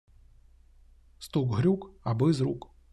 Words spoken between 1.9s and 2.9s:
аби з рук.